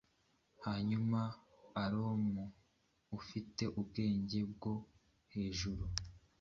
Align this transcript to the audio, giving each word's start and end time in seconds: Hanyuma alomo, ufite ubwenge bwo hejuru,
Hanyuma 0.65 1.19
alomo, 1.83 2.43
ufite 3.17 3.63
ubwenge 3.79 4.39
bwo 4.51 4.73
hejuru, 5.33 5.83